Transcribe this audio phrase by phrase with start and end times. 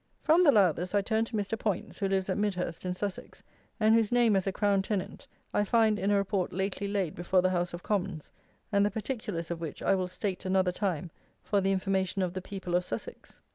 [0.23, 1.55] From the Lowthers I turned to Mr.
[1.55, 3.43] Poyntz, who lives at Midhurst in Sussex,
[3.79, 7.43] and whose name as a "Crown tenant" I find in a Report lately laid before
[7.43, 8.31] the House of Commons,
[8.71, 11.11] and the particulars of which I will state another time
[11.43, 13.41] for the information of the people of Sussex.